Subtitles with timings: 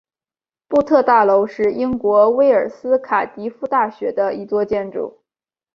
[0.67, 5.21] 布特大楼是英国威尔斯卡迪夫大学的一座建筑。